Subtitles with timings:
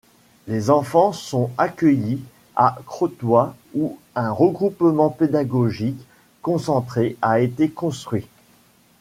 [0.47, 2.23] Les enfants sont accueillis
[2.57, 5.99] au Crotoy où un regroupement pédagogique
[6.41, 8.25] concentré a été construit.